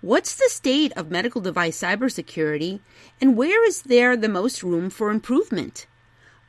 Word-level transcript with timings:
What's 0.00 0.36
the 0.36 0.48
state 0.48 0.92
of 0.92 1.10
medical 1.10 1.40
device 1.40 1.80
cybersecurity, 1.80 2.78
and 3.20 3.36
where 3.36 3.66
is 3.66 3.82
there 3.82 4.16
the 4.16 4.28
most 4.28 4.62
room 4.62 4.90
for 4.90 5.10
improvement? 5.10 5.88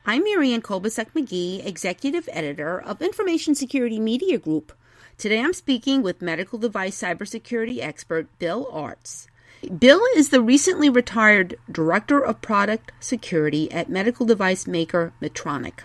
I'm 0.06 0.22
Marianne 0.22 0.62
Kolbasuk 0.62 1.06
McGee, 1.16 1.66
Executive 1.66 2.28
Editor 2.30 2.80
of 2.80 3.02
Information 3.02 3.56
Security 3.56 3.98
Media 3.98 4.38
Group. 4.38 4.72
Today 5.18 5.40
I'm 5.40 5.52
speaking 5.52 6.00
with 6.00 6.22
medical 6.22 6.60
device 6.60 7.02
cybersecurity 7.02 7.80
expert 7.82 8.28
Bill 8.38 8.66
Aerts. 8.66 9.26
Bill 9.80 10.00
is 10.14 10.28
the 10.28 10.40
recently 10.40 10.88
retired 10.88 11.56
Director 11.68 12.24
of 12.24 12.40
Product 12.40 12.92
Security 13.00 13.68
at 13.72 13.90
medical 13.90 14.26
device 14.26 14.68
maker 14.68 15.12
Medtronic. 15.20 15.80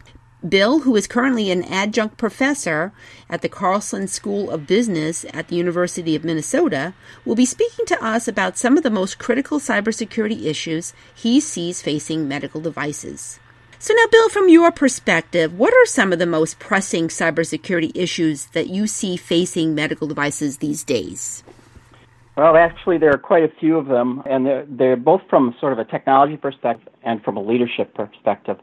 Bill, 0.47 0.79
who 0.79 0.95
is 0.95 1.07
currently 1.07 1.49
an 1.49 1.63
adjunct 1.63 2.17
professor 2.17 2.91
at 3.29 3.41
the 3.41 3.49
Carlson 3.49 4.07
School 4.07 4.51
of 4.51 4.67
Business 4.67 5.25
at 5.33 5.47
the 5.47 5.55
University 5.55 6.15
of 6.15 6.23
Minnesota, 6.23 6.93
will 7.23 7.35
be 7.35 7.45
speaking 7.45 7.85
to 7.87 8.03
us 8.03 8.27
about 8.27 8.57
some 8.57 8.77
of 8.77 8.83
the 8.83 8.89
most 8.89 9.17
critical 9.17 9.59
cybersecurity 9.59 10.45
issues 10.45 10.93
he 11.15 11.39
sees 11.39 11.81
facing 11.81 12.27
medical 12.27 12.61
devices. 12.61 13.39
So, 13.79 13.93
now, 13.93 14.05
Bill, 14.11 14.29
from 14.29 14.49
your 14.49 14.71
perspective, 14.71 15.57
what 15.57 15.73
are 15.73 15.85
some 15.85 16.13
of 16.13 16.19
the 16.19 16.25
most 16.25 16.59
pressing 16.59 17.07
cybersecurity 17.07 17.91
issues 17.95 18.45
that 18.47 18.69
you 18.69 18.87
see 18.87 19.17
facing 19.17 19.73
medical 19.73 20.07
devices 20.07 20.57
these 20.57 20.83
days? 20.83 21.43
Well, 22.37 22.55
actually, 22.55 22.97
there 22.97 23.11
are 23.11 23.17
quite 23.17 23.43
a 23.43 23.51
few 23.59 23.77
of 23.77 23.87
them, 23.87 24.21
and 24.29 24.45
they're, 24.45 24.65
they're 24.67 24.97
both 24.97 25.21
from 25.29 25.55
sort 25.59 25.73
of 25.73 25.79
a 25.79 25.85
technology 25.85 26.37
perspective 26.37 26.93
and 27.03 27.23
from 27.23 27.37
a 27.37 27.41
leadership 27.41 27.93
perspective. 27.93 28.57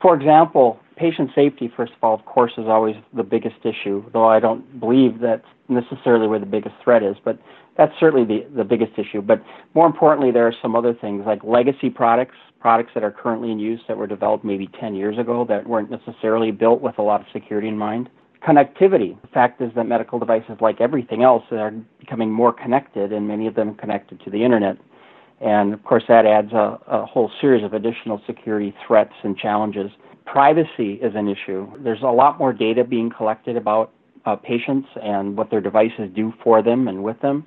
For 0.00 0.14
example, 0.14 0.80
patient 0.98 1.30
safety, 1.34 1.72
first 1.74 1.92
of 1.92 1.98
all, 2.02 2.14
of 2.14 2.24
course, 2.24 2.52
is 2.58 2.66
always 2.66 2.96
the 3.14 3.22
biggest 3.22 3.64
issue, 3.64 4.04
though 4.12 4.28
I 4.28 4.40
don't 4.40 4.80
believe 4.80 5.20
that's 5.20 5.46
necessarily 5.68 6.26
where 6.26 6.38
the 6.38 6.46
biggest 6.46 6.74
threat 6.82 7.02
is, 7.02 7.16
but 7.24 7.38
that's 7.76 7.92
certainly 8.00 8.24
the, 8.24 8.46
the 8.54 8.64
biggest 8.64 8.98
issue. 8.98 9.22
But 9.22 9.42
more 9.74 9.86
importantly, 9.86 10.32
there 10.32 10.46
are 10.46 10.54
some 10.60 10.74
other 10.74 10.94
things 10.94 11.24
like 11.26 11.44
legacy 11.44 11.90
products, 11.90 12.36
products 12.60 12.90
that 12.94 13.04
are 13.04 13.12
currently 13.12 13.52
in 13.52 13.58
use 13.58 13.80
that 13.86 13.96
were 13.96 14.06
developed 14.06 14.44
maybe 14.44 14.68
10 14.80 14.94
years 14.94 15.16
ago 15.18 15.44
that 15.48 15.66
weren't 15.68 15.90
necessarily 15.90 16.50
built 16.50 16.80
with 16.80 16.98
a 16.98 17.02
lot 17.02 17.20
of 17.20 17.26
security 17.32 17.68
in 17.68 17.78
mind 17.78 18.10
connectivity. 18.46 19.20
The 19.20 19.28
fact 19.28 19.60
is 19.60 19.70
that 19.74 19.84
medical 19.84 20.18
devices, 20.18 20.58
like 20.60 20.80
everything 20.80 21.22
else, 21.22 21.42
are 21.50 21.72
becoming 21.98 22.30
more 22.30 22.52
connected, 22.52 23.12
and 23.12 23.26
many 23.26 23.46
of 23.46 23.54
them 23.54 23.74
connected 23.74 24.20
to 24.24 24.30
the 24.30 24.44
internet. 24.44 24.76
And 25.40 25.72
of 25.72 25.84
course, 25.84 26.02
that 26.08 26.26
adds 26.26 26.52
a, 26.52 26.78
a 26.88 27.06
whole 27.06 27.30
series 27.40 27.64
of 27.64 27.72
additional 27.72 28.20
security 28.26 28.74
threats 28.86 29.14
and 29.22 29.36
challenges. 29.36 29.90
Privacy 30.26 30.94
is 30.94 31.14
an 31.14 31.28
issue. 31.28 31.70
There's 31.82 32.02
a 32.02 32.10
lot 32.10 32.38
more 32.38 32.52
data 32.52 32.84
being 32.84 33.10
collected 33.10 33.56
about 33.56 33.92
uh, 34.26 34.36
patients 34.36 34.88
and 35.02 35.36
what 35.36 35.50
their 35.50 35.60
devices 35.60 36.10
do 36.14 36.32
for 36.42 36.62
them 36.62 36.88
and 36.88 37.02
with 37.02 37.20
them. 37.20 37.46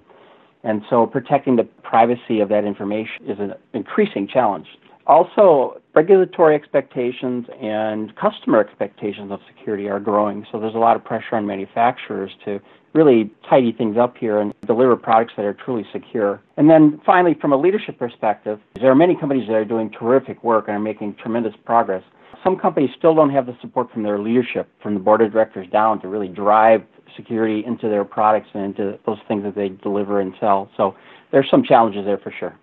And 0.63 0.81
so 0.89 1.05
protecting 1.05 1.55
the 1.55 1.63
privacy 1.83 2.39
of 2.39 2.49
that 2.49 2.63
information 2.63 3.15
is 3.27 3.39
an 3.39 3.53
increasing 3.73 4.27
challenge. 4.27 4.67
Also, 5.07 5.81
regulatory 5.93 6.55
expectations 6.55 7.45
and 7.61 8.15
customer 8.15 8.59
expectations 8.59 9.31
of 9.31 9.39
security 9.47 9.89
are 9.89 9.99
growing, 9.99 10.45
so 10.51 10.59
there's 10.59 10.75
a 10.75 10.79
lot 10.79 10.95
of 10.95 11.03
pressure 11.03 11.35
on 11.35 11.45
manufacturers 11.45 12.31
to 12.45 12.59
really 12.93 13.31
tidy 13.49 13.71
things 13.71 13.97
up 13.97 14.17
here 14.17 14.39
and 14.39 14.53
deliver 14.67 14.95
products 14.95 15.33
that 15.37 15.45
are 15.45 15.53
truly 15.53 15.85
secure. 15.91 16.41
And 16.57 16.69
then 16.69 16.99
finally, 17.05 17.35
from 17.39 17.53
a 17.53 17.57
leadership 17.57 17.97
perspective, 17.97 18.59
there 18.75 18.91
are 18.91 18.95
many 18.95 19.15
companies 19.15 19.47
that 19.47 19.53
are 19.53 19.65
doing 19.65 19.89
terrific 19.89 20.43
work 20.43 20.65
and 20.67 20.75
are 20.75 20.79
making 20.79 21.15
tremendous 21.15 21.53
progress. 21.65 22.03
Some 22.43 22.57
companies 22.57 22.89
still 22.97 23.15
don't 23.15 23.29
have 23.29 23.45
the 23.45 23.55
support 23.61 23.91
from 23.91 24.03
their 24.03 24.19
leadership, 24.19 24.67
from 24.81 24.93
the 24.93 24.99
board 24.99 25.21
of 25.21 25.31
directors 25.31 25.67
down, 25.71 26.01
to 26.01 26.07
really 26.07 26.27
drive 26.27 26.83
security 27.15 27.63
into 27.65 27.87
their 27.87 28.03
products 28.03 28.49
and 28.53 28.63
into 28.63 28.99
those 29.05 29.19
things 29.27 29.43
that 29.43 29.55
they 29.55 29.69
deliver 29.69 30.19
and 30.19 30.33
sell. 30.39 30.69
So 30.75 30.95
there's 31.31 31.49
some 31.49 31.63
challenges 31.63 32.05
there 32.05 32.17
for 32.17 32.33
sure. 32.37 32.57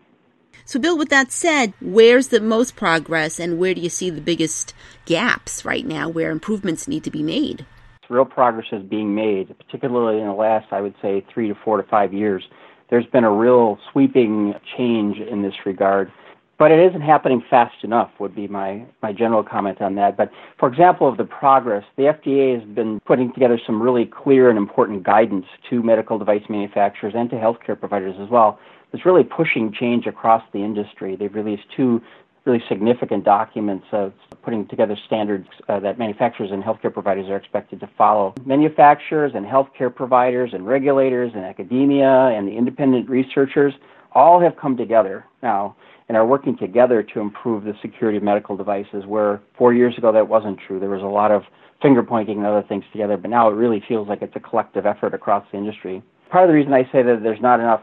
So, 0.69 0.79
Bill, 0.79 0.99
with 0.99 1.09
that 1.09 1.33
said, 1.33 1.73
where's 1.81 2.29
the 2.29 2.43
most 2.43 2.77
progress 2.77 3.41
and 3.41 3.59
where 3.59 3.73
do 3.73 3.81
you 3.81 3.89
see 3.89 4.11
the 4.11 4.21
biggest 4.21 4.75
gaps 5.07 5.65
right 5.65 5.87
now 5.87 6.11
where 6.11 6.31
improvements 6.31 6.87
need 6.87 7.05
to 7.05 7.11
be 7.11 7.23
made? 7.23 7.65
Real 8.11 8.27
progress 8.27 8.67
is 8.71 8.83
being 8.83 9.15
made, 9.15 9.57
particularly 9.57 10.21
in 10.21 10.27
the 10.27 10.35
last, 10.35 10.67
I 10.71 10.83
would 10.83 10.95
say, 11.01 11.25
three 11.33 11.49
to 11.49 11.55
four 11.65 11.79
to 11.79 11.89
five 11.89 12.13
years. 12.13 12.43
There's 12.91 13.07
been 13.07 13.25
a 13.25 13.33
real 13.33 13.79
sweeping 13.91 14.53
change 14.77 15.17
in 15.17 15.41
this 15.41 15.55
regard. 15.65 16.13
But 16.59 16.71
it 16.71 16.87
isn't 16.91 17.01
happening 17.01 17.43
fast 17.49 17.83
enough, 17.83 18.11
would 18.19 18.35
be 18.35 18.47
my, 18.47 18.85
my 19.01 19.15
general 19.15 19.45
comment 19.45 19.81
on 19.81 19.95
that. 19.95 20.19
But 20.19 20.31
for 20.59 20.69
example, 20.69 21.09
of 21.09 21.17
the 21.17 21.25
progress, 21.25 21.85
the 21.97 22.03
FDA 22.03 22.61
has 22.61 22.69
been 22.69 23.01
putting 23.07 23.33
together 23.33 23.59
some 23.65 23.81
really 23.81 24.05
clear 24.05 24.51
and 24.51 24.59
important 24.59 25.03
guidance 25.05 25.47
to 25.71 25.83
medical 25.83 26.19
device 26.19 26.43
manufacturers 26.51 27.15
and 27.17 27.31
to 27.31 27.37
healthcare 27.37 27.79
providers 27.79 28.17
as 28.21 28.29
well 28.29 28.59
is 28.93 29.05
really 29.05 29.25
pushing 29.25 29.73
change 29.73 30.07
across 30.07 30.43
the 30.53 30.59
industry. 30.59 31.17
They've 31.17 31.35
released 31.35 31.65
two 31.77 32.01
really 32.45 32.63
significant 32.69 33.25
documents 33.25 33.87
of 33.93 34.13
putting 34.43 34.67
together 34.69 34.97
standards 35.07 35.47
uh, 35.69 35.79
that 35.81 35.99
manufacturers 35.99 36.51
and 36.51 36.63
healthcare 36.63 36.93
providers 36.93 37.27
are 37.29 37.37
expected 37.37 37.79
to 37.81 37.89
follow. 37.99 38.35
Manufacturers 38.47 39.33
and 39.35 39.45
healthcare 39.45 39.95
providers 39.95 40.51
and 40.55 40.67
regulators 40.67 41.33
and 41.35 41.45
academia 41.45 42.09
and 42.09 42.49
the 42.49 42.53
independent 42.53 43.09
researchers 43.09 43.75
all 44.13 44.41
have 44.41 44.57
come 44.57 44.77
together 44.77 45.27
now 45.43 45.77
and 46.09 46.17
are 46.17 46.27
working 46.27 46.57
together 46.57 47.03
to 47.03 47.21
improve 47.21 47.65
the 47.65 47.75
security 47.83 48.17
of 48.17 48.25
medical 48.25 48.57
devices 48.57 49.05
where 49.05 49.43
four 49.59 49.75
years 49.75 49.97
ago 49.99 50.11
that 50.11 50.27
wasn't 50.27 50.59
true. 50.67 50.81
There 50.81 50.89
was 50.89 51.03
a 51.03 51.07
lot 51.07 51.31
of 51.31 51.43
finger 51.83 52.03
pointing 52.03 52.39
and 52.39 52.47
other 52.47 52.65
things 52.67 52.85
together, 52.93 53.19
but 53.19 53.31
now 53.31 53.51
it 53.51 53.53
really 53.53 53.83
feels 53.87 54.09
like 54.09 54.23
it's 54.23 54.35
a 54.35 54.41
collective 54.41 54.87
effort 54.87 55.13
across 55.13 55.45
the 55.53 55.59
industry. 55.59 56.03
Part 56.31 56.45
of 56.45 56.49
the 56.49 56.55
reason 56.55 56.73
I 56.73 56.85
say 56.85 57.03
that 57.03 57.21
there's 57.23 57.41
not 57.41 57.61
enough 57.61 57.83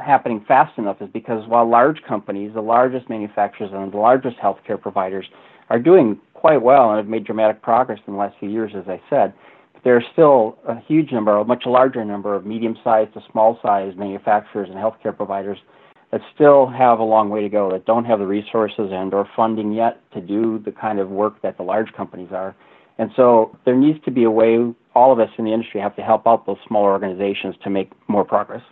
happening 0.00 0.44
fast 0.46 0.78
enough 0.78 1.00
is 1.00 1.08
because 1.12 1.46
while 1.48 1.68
large 1.68 2.02
companies, 2.06 2.52
the 2.54 2.60
largest 2.60 3.08
manufacturers 3.08 3.70
and 3.72 3.92
the 3.92 3.96
largest 3.96 4.36
healthcare 4.36 4.80
providers 4.80 5.26
are 5.68 5.78
doing 5.78 6.18
quite 6.34 6.62
well 6.62 6.90
and 6.90 6.98
have 6.98 7.08
made 7.08 7.24
dramatic 7.24 7.62
progress 7.62 7.98
in 8.06 8.12
the 8.14 8.18
last 8.18 8.36
few 8.38 8.48
years, 8.48 8.72
as 8.76 8.84
I 8.88 9.00
said, 9.10 9.32
there 9.82 9.96
are 9.96 10.04
still 10.12 10.58
a 10.68 10.78
huge 10.80 11.10
number, 11.10 11.36
a 11.36 11.44
much 11.44 11.64
larger 11.66 12.04
number 12.04 12.34
of 12.34 12.44
medium-sized 12.44 13.14
to 13.14 13.20
small-sized 13.32 13.96
manufacturers 13.96 14.68
and 14.68 14.78
healthcare 14.78 15.16
providers 15.16 15.58
that 16.12 16.20
still 16.34 16.66
have 16.66 16.98
a 16.98 17.04
long 17.04 17.30
way 17.30 17.40
to 17.40 17.48
go, 17.48 17.70
that 17.70 17.86
don't 17.86 18.04
have 18.04 18.18
the 18.18 18.26
resources 18.26 18.90
and 18.92 19.14
or 19.14 19.28
funding 19.36 19.72
yet 19.72 20.00
to 20.12 20.20
do 20.20 20.60
the 20.64 20.72
kind 20.72 20.98
of 20.98 21.08
work 21.08 21.40
that 21.42 21.56
the 21.56 21.62
large 21.62 21.92
companies 21.92 22.28
are. 22.32 22.54
And 22.98 23.10
so 23.16 23.56
there 23.64 23.76
needs 23.76 23.98
to 24.04 24.10
be 24.10 24.24
a 24.24 24.30
way 24.30 24.58
all 24.94 25.12
of 25.12 25.20
us 25.20 25.30
in 25.38 25.44
the 25.44 25.52
industry 25.52 25.80
have 25.80 25.96
to 25.96 26.02
help 26.02 26.26
out 26.26 26.46
those 26.46 26.58
smaller 26.66 26.90
organizations 26.90 27.54
to 27.64 27.70
make 27.70 27.90
more 28.08 28.24
progress. 28.24 28.62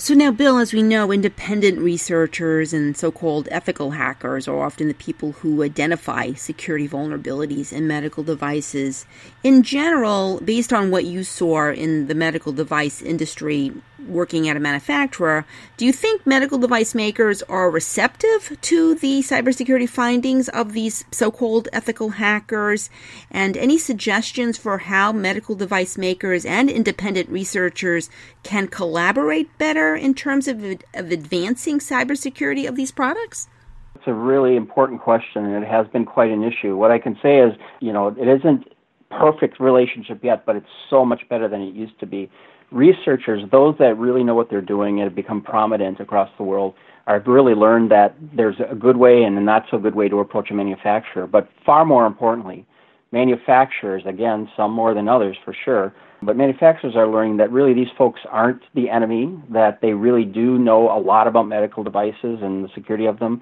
So 0.00 0.14
now, 0.14 0.30
Bill, 0.30 0.58
as 0.58 0.72
we 0.72 0.80
know, 0.80 1.10
independent 1.10 1.80
researchers 1.80 2.72
and 2.72 2.96
so-called 2.96 3.48
ethical 3.50 3.90
hackers 3.90 4.46
are 4.46 4.64
often 4.64 4.86
the 4.86 4.94
people 4.94 5.32
who 5.32 5.60
identify 5.64 6.34
security 6.34 6.86
vulnerabilities 6.86 7.72
in 7.72 7.88
medical 7.88 8.22
devices. 8.22 9.06
In 9.42 9.64
general, 9.64 10.40
based 10.40 10.72
on 10.72 10.92
what 10.92 11.04
you 11.04 11.24
saw 11.24 11.72
in 11.72 12.06
the 12.06 12.14
medical 12.14 12.52
device 12.52 13.02
industry 13.02 13.72
working 14.06 14.48
at 14.48 14.56
a 14.56 14.60
manufacturer, 14.60 15.44
do 15.76 15.84
you 15.84 15.92
think 15.92 16.26
medical 16.26 16.58
device 16.58 16.94
makers 16.94 17.42
are 17.42 17.70
receptive 17.70 18.56
to 18.60 18.94
the 18.94 19.20
cybersecurity 19.20 19.88
findings 19.88 20.48
of 20.48 20.72
these 20.72 21.04
so-called 21.10 21.68
ethical 21.72 22.10
hackers? 22.10 22.90
And 23.30 23.56
any 23.56 23.78
suggestions 23.78 24.56
for 24.56 24.78
how 24.78 25.12
medical 25.12 25.54
device 25.54 25.98
makers 25.98 26.44
and 26.44 26.70
independent 26.70 27.28
researchers 27.28 28.10
can 28.42 28.68
collaborate 28.68 29.56
better 29.58 29.94
in 29.94 30.14
terms 30.14 30.48
of, 30.48 30.62
of 30.94 31.10
advancing 31.10 31.78
cybersecurity 31.78 32.68
of 32.68 32.76
these 32.76 32.92
products? 32.92 33.48
It's 33.94 34.06
a 34.06 34.14
really 34.14 34.56
important 34.56 35.00
question, 35.00 35.44
and 35.44 35.64
it 35.64 35.68
has 35.68 35.88
been 35.88 36.04
quite 36.04 36.30
an 36.30 36.44
issue. 36.44 36.76
What 36.76 36.90
I 36.90 36.98
can 36.98 37.18
say 37.20 37.38
is, 37.38 37.52
you 37.80 37.92
know, 37.92 38.08
it 38.08 38.28
isn't 38.28 38.72
perfect 39.10 39.58
relationship 39.58 40.22
yet, 40.22 40.46
but 40.46 40.54
it's 40.54 40.68
so 40.88 41.04
much 41.04 41.28
better 41.28 41.48
than 41.48 41.62
it 41.62 41.74
used 41.74 41.98
to 42.00 42.06
be. 42.06 42.30
Researchers, 42.70 43.42
those 43.50 43.74
that 43.78 43.96
really 43.96 44.22
know 44.22 44.34
what 44.34 44.50
they're 44.50 44.60
doing 44.60 45.00
and 45.00 45.04
have 45.04 45.14
become 45.14 45.40
prominent 45.40 46.00
across 46.00 46.30
the 46.36 46.44
world, 46.44 46.74
have 47.06 47.26
really 47.26 47.54
learned 47.54 47.90
that 47.90 48.14
there's 48.34 48.56
a 48.70 48.74
good 48.74 48.98
way 48.98 49.22
and 49.22 49.38
a 49.38 49.40
not 49.40 49.64
so 49.70 49.78
good 49.78 49.94
way 49.94 50.08
to 50.08 50.18
approach 50.18 50.50
a 50.50 50.54
manufacturer. 50.54 51.26
But 51.26 51.48
far 51.64 51.84
more 51.86 52.04
importantly, 52.04 52.66
manufacturers, 53.10 54.02
again, 54.04 54.50
some 54.56 54.72
more 54.72 54.92
than 54.92 55.08
others 55.08 55.36
for 55.44 55.54
sure, 55.64 55.94
but 56.20 56.36
manufacturers 56.36 56.96
are 56.96 57.06
learning 57.06 57.38
that 57.38 57.50
really 57.50 57.72
these 57.72 57.88
folks 57.96 58.20
aren't 58.28 58.62
the 58.74 58.90
enemy, 58.90 59.34
that 59.50 59.80
they 59.80 59.92
really 59.92 60.24
do 60.24 60.58
know 60.58 60.90
a 60.90 61.00
lot 61.00 61.26
about 61.26 61.44
medical 61.44 61.82
devices 61.82 62.40
and 62.42 62.64
the 62.64 62.68
security 62.74 63.06
of 63.06 63.18
them, 63.18 63.40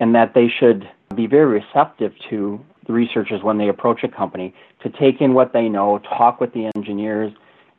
and 0.00 0.14
that 0.14 0.34
they 0.34 0.48
should 0.48 0.88
be 1.14 1.26
very 1.26 1.60
receptive 1.60 2.12
to 2.28 2.60
the 2.86 2.92
researchers 2.92 3.42
when 3.42 3.58
they 3.58 3.68
approach 3.68 4.04
a 4.04 4.08
company 4.08 4.54
to 4.82 4.90
take 4.90 5.20
in 5.20 5.34
what 5.34 5.52
they 5.52 5.68
know, 5.68 5.98
talk 6.00 6.40
with 6.40 6.52
the 6.52 6.70
engineers, 6.76 7.32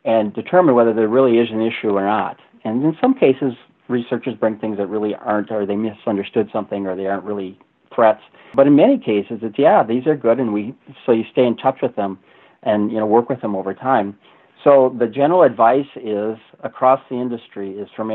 and 0.08 0.34
determine 0.34 0.74
whether 0.74 0.94
there 0.94 1.10
really 1.10 1.38
is 1.38 1.50
an 1.52 1.62
issue 1.62 1.90
or 1.90 2.04
not. 2.04 2.40
And 2.64 2.84
in 2.84 2.98
some 3.00 3.14
cases, 3.14 3.54
researchers 3.90 4.34
bring 4.34 4.58
things 4.58 4.78
that 4.78 4.88
really 4.88 5.14
aren't, 5.14 5.52
or 5.52 5.66
they 5.66 5.76
misunderstood 5.76 6.50
something, 6.52 6.88
or 6.88 6.96
they 6.96 7.06
aren't 7.06 7.26
really 7.26 7.60
threats. 7.94 8.22
But 8.56 8.68
in 8.68 8.76
many 8.76 8.98
cases, 8.98 9.40
it's 9.42 9.60
yeah, 9.60 9.84
these 9.84 10.08
are 10.08 10.16
good, 10.16 10.40
and 10.40 10.54
we 10.54 10.74
so 11.06 11.12
you 11.12 11.24
stay 11.32 11.46
in 11.46 11.58
touch 11.58 11.80
with 11.82 11.96
them, 11.96 12.18
and 12.64 12.92
you 12.92 12.98
know 12.98 13.06
work 13.06 13.30
with 13.30 13.42
them 13.42 13.56
over 13.56 13.74
time. 13.74 14.18
So 14.64 14.96
the 14.98 15.08
general 15.08 15.44
advice 15.44 15.86
is 15.96 16.38
across 16.64 17.00
the 17.10 17.16
industry 17.16 17.72
is 17.72 17.88
for 17.96 18.06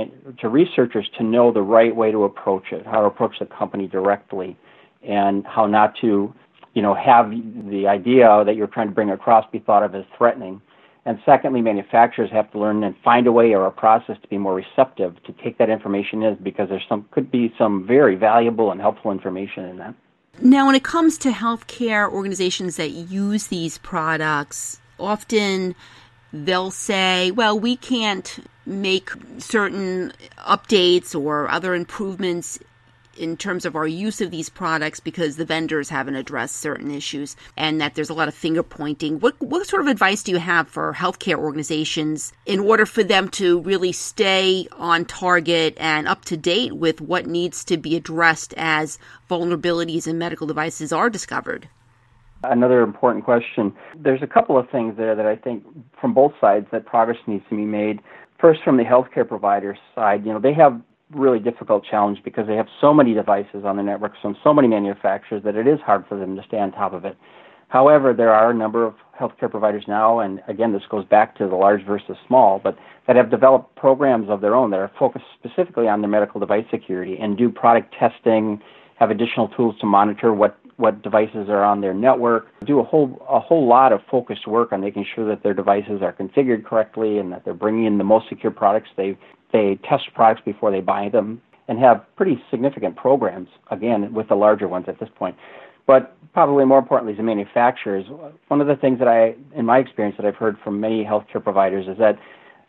to 0.41 0.49
researchers 0.49 1.09
to 1.19 1.23
know 1.23 1.53
the 1.53 1.63
right 1.63 1.95
way 1.95 2.11
to 2.11 2.25
approach 2.25 2.73
it, 2.73 2.85
how 2.85 3.01
to 3.01 3.07
approach 3.07 3.37
the 3.39 3.47
company 3.47 3.87
directly, 3.87 4.57
and 5.07 5.47
how 5.47 5.67
not 5.67 5.95
to, 6.01 6.35
you 6.75 6.83
know, 6.83 6.95
have 6.95 7.31
the 7.31 7.87
idea 7.87 8.43
that 8.45 8.57
you're 8.57 8.67
trying 8.67 8.89
to 8.89 8.95
bring 8.95 9.11
across 9.11 9.45
be 9.53 9.61
thought 9.61 9.83
of 9.83 9.95
as 9.95 10.05
threatening. 10.19 10.61
And 11.05 11.19
secondly, 11.27 11.61
manufacturers 11.63 12.31
have 12.31 12.51
to 12.53 12.59
learn 12.59 12.85
and 12.85 12.95
find 13.03 13.27
a 13.27 13.33
way 13.33 13.55
or 13.55 13.67
a 13.67 13.73
process 13.73 14.17
to 14.23 14.29
be 14.29 14.39
more 14.39 14.55
receptive 14.55 15.21
to 15.25 15.33
take 15.33 15.59
that 15.59 15.69
information 15.69 16.23
in 16.23 16.37
because 16.37 16.69
there's 16.69 16.87
some 16.89 17.07
could 17.11 17.31
be 17.31 17.53
some 17.59 17.87
very 17.87 18.15
valuable 18.15 18.71
and 18.71 18.81
helpful 18.81 19.11
information 19.11 19.65
in 19.65 19.79
that. 19.79 19.95
Now, 20.41 20.67
when 20.67 20.75
it 20.75 20.85
comes 20.85 21.19
to 21.19 21.31
healthcare 21.31 22.11
organizations 22.11 22.77
that 22.77 22.91
use 22.91 23.49
these 23.49 23.79
products, 23.79 24.81
often 24.99 25.75
they'll 26.33 26.71
say, 26.71 27.33
well, 27.33 27.59
we 27.59 27.77
can't 27.77 28.39
make 28.65 29.11
certain 29.39 30.13
updates 30.39 31.21
or 31.21 31.51
other 31.51 31.75
improvements 31.75 32.59
in 33.17 33.37
terms 33.37 33.65
of 33.65 33.77
our 33.77 33.87
use 33.87 34.21
of 34.21 34.31
these 34.31 34.49
products 34.49 35.01
because 35.01 35.37
the 35.37 35.45
vendors 35.45 35.89
haven't 35.89 36.17
addressed 36.17 36.57
certain 36.57 36.91
issues 36.91 37.37
and 37.57 37.81
that 37.81 37.95
there's 37.95 38.11
a 38.11 38.15
lot 38.15 38.29
of 38.29 38.35
finger 38.35 38.63
pointing. 38.63 39.21
What, 39.21 39.41
what 39.41 39.67
sort 39.67 39.83
of 39.83 39.89
advice 39.89 40.23
do 40.23 40.33
you 40.33 40.39
have 40.39 40.69
for 40.69 40.93
healthcare 40.93 41.37
organizations 41.37 42.33
in 42.47 42.61
order 42.61 42.87
for 42.87 43.05
them 43.05 43.29
to 43.31 43.61
really 43.61 43.93
stay 43.93 44.67
on 44.73 45.05
target 45.05 45.77
and 45.79 46.09
up 46.09 46.25
to 46.27 46.37
date 46.37 46.77
with 46.77 47.01
what 47.01 47.27
needs 47.27 47.65
to 47.65 47.77
be 47.77 47.97
addressed 47.97 48.55
as 48.57 48.99
vulnerabilities 49.29 50.07
in 50.07 50.19
medical 50.19 50.47
devices 50.47 50.93
are 50.93 51.11
discovered? 51.11 51.69
Another 52.45 52.83
important 52.83 53.25
question. 53.25 53.73
There's 53.97 54.23
a 54.23 54.27
couple 54.27 54.59
of 54.59 54.69
things 54.71 54.97
there 54.97 55.15
that 55.15 55.27
I 55.27 55.37
think 55.37 55.65
from 56.01 56.13
both 56.13 56.33
sides 56.41 56.67
that 56.73 56.87
progress 56.87 57.19
needs 57.27 57.45
to 57.51 57.57
be 57.57 57.65
made. 57.65 58.01
First, 58.41 58.65
from 58.65 58.77
the 58.77 58.83
healthcare 58.83 59.27
provider 59.27 59.79
side, 59.95 60.27
you 60.27 60.33
know, 60.33 60.41
they 60.41 60.53
have 60.55 60.81
really 61.15 61.39
difficult 61.39 61.85
challenge 61.85 62.19
because 62.25 62.47
they 62.47 62.57
have 62.57 62.69
so 62.81 62.93
many 62.93 63.15
devices 63.15 63.65
on 63.65 63.77
the 63.77 63.83
network 63.83 64.13
from 64.21 64.37
so 64.43 64.53
many 64.53 64.69
manufacturers 64.69 65.43
that 65.45 65.57
it 65.57 65.67
is 65.67 65.81
hard 65.81 66.05
for 66.09 66.19
them 66.19 66.37
to 66.37 66.43
stay 66.47 66.59
on 66.59 66.73
top 66.73 66.93
of 66.93 67.05
it. 67.05 67.17
However, 67.69 68.13
there 68.13 68.35
are 68.35 68.51
a 68.51 68.55
number 68.55 68.85
of 68.85 68.95
healthcare 69.19 69.51
providers 69.51 69.85
now, 69.89 70.19
and 70.19 70.43
again, 70.47 70.73
this 70.73 70.83
goes 70.91 71.07
back 71.07 71.37
to 71.39 71.49
the 71.49 71.55
large 71.55 71.85
versus 71.87 72.17
small, 72.27 72.61
but 72.63 72.77
that 73.07 73.17
have 73.17 73.31
developed 73.31 73.75
programs 73.77 74.29
of 74.29 74.43
their 74.43 74.55
own 74.55 74.71
that 74.71 74.81
are 74.81 74.91
focused 74.99 75.25
specifically 75.39 75.89
on 75.89 76.03
their 76.03 76.11
medical 76.11 76.39
device 76.39 76.67
security 76.71 77.17
and 77.19 77.39
do 77.39 77.49
product 77.49 77.95
testing, 77.99 78.61
have 78.97 79.11
additional 79.11 79.49
tools 79.49 79.75
to 79.81 79.87
monitor 79.87 80.33
what 80.35 80.59
what 80.77 81.03
devices 81.03 81.49
are 81.49 81.63
on 81.63 81.81
their 81.81 81.95
network, 81.95 82.49
do 82.67 82.81
a 82.81 82.83
whole 82.83 83.25
a 83.29 83.39
whole 83.39 83.67
lot 83.67 83.93
of 83.93 84.01
focused 84.11 84.47
work 84.47 84.73
on 84.73 84.81
making 84.81 85.07
sure 85.15 85.27
that 85.29 85.43
their 85.43 85.55
devices 85.55 86.03
are 86.03 86.13
configured 86.13 86.65
correctly 86.65 87.19
and 87.19 87.31
that 87.33 87.45
they're 87.45 87.55
bringing 87.55 87.85
in 87.85 87.99
the 87.99 88.05
most 88.05 88.29
secure 88.29 88.51
products 88.51 88.89
they 88.97 89.17
they 89.53 89.79
test 89.89 90.05
products 90.15 90.43
before 90.45 90.71
they 90.71 90.81
buy 90.81 91.09
them 91.09 91.41
and 91.69 91.79
have 91.79 92.05
pretty 92.17 92.43
significant 92.51 92.97
programs, 92.97 93.49
again, 93.71 94.13
with 94.13 94.29
the 94.29 94.35
larger 94.35 94.69
ones 94.69 94.87
at 94.89 94.99
this 94.99 95.09
point. 95.17 95.37
But 95.87 96.17
probably 96.33 96.65
more 96.65 96.79
importantly, 96.79 97.15
the 97.15 97.23
manufacturers, 97.23 98.05
one 98.49 98.61
of 98.61 98.67
the 98.67 98.77
things 98.77 98.99
that 98.99 99.09
I, 99.09 99.35
in 99.57 99.67
my 99.67 99.79
experience, 99.79 100.17
that 100.17 100.27
I've 100.27 100.37
heard 100.37 100.57
from 100.63 100.81
many 100.81 101.05
healthcare 101.05 101.43
providers 101.43 101.87
is 101.89 101.99
that, 101.99 102.19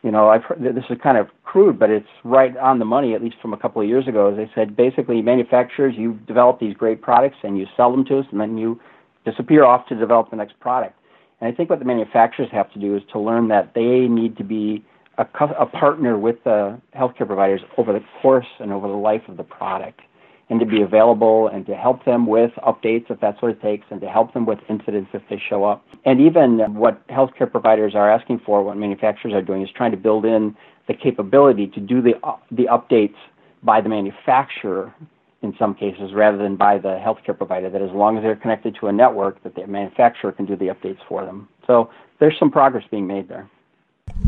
you 0.03 0.11
know, 0.11 0.29
I've 0.29 0.43
heard, 0.43 0.63
this 0.63 0.83
is 0.89 0.97
kind 1.01 1.17
of 1.17 1.27
crude, 1.43 1.79
but 1.79 1.89
it's 1.89 2.07
right 2.23 2.55
on 2.57 2.79
the 2.79 2.85
money, 2.85 3.13
at 3.13 3.21
least 3.21 3.35
from 3.41 3.53
a 3.53 3.57
couple 3.57 3.81
of 3.81 3.87
years 3.87 4.07
ago. 4.07 4.31
As 4.31 4.37
they 4.37 4.49
said, 4.53 4.75
basically, 4.75 5.21
manufacturers, 5.21 5.95
you 5.97 6.19
develop 6.27 6.59
these 6.59 6.73
great 6.75 7.01
products 7.01 7.37
and 7.43 7.57
you 7.57 7.65
sell 7.77 7.91
them 7.91 8.03
to 8.05 8.19
us, 8.19 8.25
and 8.31 8.39
then 8.39 8.57
you 8.57 8.79
disappear 9.25 9.63
off 9.63 9.87
to 9.87 9.95
develop 9.95 10.29
the 10.29 10.35
next 10.35 10.59
product. 10.59 10.97
And 11.39 11.51
I 11.51 11.55
think 11.55 11.69
what 11.69 11.79
the 11.79 11.85
manufacturers 11.85 12.49
have 12.51 12.71
to 12.73 12.79
do 12.79 12.95
is 12.95 13.03
to 13.11 13.19
learn 13.19 13.47
that 13.49 13.73
they 13.73 14.07
need 14.07 14.37
to 14.37 14.43
be 14.43 14.83
a, 15.17 15.27
a 15.59 15.65
partner 15.65 16.17
with 16.17 16.43
the 16.43 16.79
healthcare 16.95 17.27
providers 17.27 17.61
over 17.77 17.93
the 17.93 18.03
course 18.21 18.47
and 18.59 18.71
over 18.71 18.87
the 18.87 18.93
life 18.93 19.21
of 19.27 19.37
the 19.37 19.43
product 19.43 20.01
and 20.49 20.59
to 20.59 20.65
be 20.65 20.81
available 20.81 21.47
and 21.47 21.65
to 21.65 21.75
help 21.75 22.03
them 22.05 22.27
with 22.27 22.51
updates 22.67 23.09
if 23.09 23.19
that's 23.19 23.41
what 23.41 23.51
it 23.51 23.61
takes 23.61 23.85
and 23.89 24.01
to 24.01 24.07
help 24.07 24.33
them 24.33 24.45
with 24.45 24.59
incidents 24.69 25.09
if 25.13 25.21
they 25.29 25.41
show 25.49 25.63
up. 25.63 25.85
And 26.05 26.19
even 26.19 26.59
what 26.75 27.05
healthcare 27.07 27.49
providers 27.49 27.93
are 27.95 28.11
asking 28.11 28.41
for, 28.45 28.63
what 28.63 28.77
manufacturers 28.77 29.33
are 29.33 29.41
doing, 29.41 29.61
is 29.61 29.69
trying 29.75 29.91
to 29.91 29.97
build 29.97 30.25
in 30.25 30.55
the 30.87 30.93
capability 30.93 31.67
to 31.67 31.79
do 31.79 32.01
the, 32.01 32.13
the 32.51 32.65
updates 32.65 33.15
by 33.63 33.79
the 33.79 33.89
manufacturer 33.89 34.93
in 35.41 35.53
some 35.57 35.73
cases 35.73 36.11
rather 36.13 36.37
than 36.37 36.55
by 36.55 36.77
the 36.77 37.01
healthcare 37.03 37.37
provider 37.37 37.69
that 37.69 37.81
as 37.81 37.91
long 37.91 38.17
as 38.17 38.23
they're 38.23 38.35
connected 38.35 38.75
to 38.79 38.87
a 38.87 38.91
network 38.91 39.41
that 39.43 39.55
the 39.55 39.65
manufacturer 39.67 40.31
can 40.31 40.45
do 40.45 40.55
the 40.55 40.67
updates 40.67 40.99
for 41.07 41.25
them. 41.25 41.47
So 41.67 41.89
there's 42.19 42.37
some 42.39 42.51
progress 42.51 42.83
being 42.89 43.07
made 43.07 43.27
there. 43.27 43.49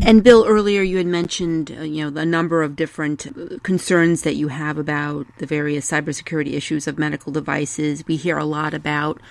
And 0.01 0.23
Bill, 0.23 0.45
earlier 0.45 0.81
you 0.81 0.97
had 0.97 1.07
mentioned, 1.07 1.75
uh, 1.77 1.83
you 1.83 2.03
know, 2.03 2.09
the 2.09 2.25
number 2.25 2.61
of 2.61 2.75
different 2.75 3.27
uh, 3.27 3.57
concerns 3.63 4.23
that 4.23 4.35
you 4.35 4.49
have 4.49 4.77
about 4.77 5.25
the 5.37 5.45
various 5.45 5.89
cybersecurity 5.89 6.53
issues 6.53 6.87
of 6.87 6.99
medical 6.99 7.31
devices. 7.31 8.03
We 8.05 8.17
hear 8.17 8.37
a 8.37 8.45
lot 8.45 8.73
about 8.73 9.21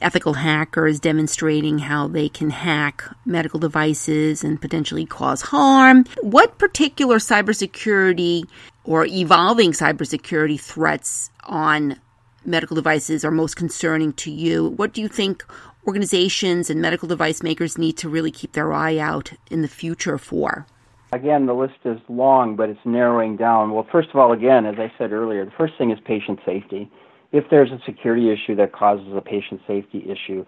ethical 0.00 0.34
hackers 0.34 1.00
demonstrating 1.00 1.78
how 1.78 2.08
they 2.08 2.28
can 2.28 2.50
hack 2.50 3.04
medical 3.24 3.58
devices 3.60 4.44
and 4.44 4.60
potentially 4.60 5.06
cause 5.06 5.42
harm. 5.42 6.04
What 6.22 6.58
particular 6.58 7.16
cybersecurity 7.16 8.44
or 8.84 9.06
evolving 9.06 9.72
cybersecurity 9.72 10.60
threats 10.60 11.30
on 11.44 11.96
medical 12.44 12.74
devices 12.74 13.24
are 13.24 13.30
most 13.30 13.56
concerning 13.56 14.12
to 14.14 14.30
you? 14.30 14.68
What 14.68 14.92
do 14.92 15.00
you 15.00 15.08
think 15.08 15.44
organizations 15.86 16.70
and 16.70 16.80
medical 16.80 17.08
device 17.08 17.42
makers 17.42 17.78
need 17.78 17.96
to 17.98 18.08
really 18.08 18.30
keep 18.30 18.52
their 18.52 18.72
eye 18.72 18.98
out 18.98 19.32
in 19.50 19.62
the 19.62 19.68
future 19.68 20.18
for? 20.18 20.66
Again, 21.12 21.46
the 21.46 21.54
list 21.54 21.78
is 21.84 21.98
long, 22.08 22.54
but 22.54 22.68
it's 22.68 22.80
narrowing 22.84 23.36
down. 23.36 23.72
Well, 23.72 23.86
first 23.90 24.10
of 24.10 24.16
all, 24.16 24.32
again, 24.32 24.64
as 24.64 24.76
I 24.78 24.92
said 24.96 25.12
earlier, 25.12 25.44
the 25.44 25.50
first 25.58 25.74
thing 25.76 25.90
is 25.90 25.98
patient 26.04 26.38
safety. 26.46 26.90
If 27.32 27.44
there's 27.50 27.70
a 27.70 27.80
security 27.84 28.30
issue 28.30 28.54
that 28.56 28.72
causes 28.72 29.08
a 29.14 29.20
patient 29.20 29.60
safety 29.66 30.04
issue, 30.08 30.44